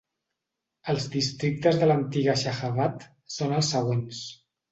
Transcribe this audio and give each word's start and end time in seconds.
Els 0.93 1.03
districtes 1.15 1.77
de 1.83 1.89
l'antiga 1.91 2.35
Shahabad 2.45 3.05
són 3.35 3.55
els 3.61 3.73
següents. 3.77 4.25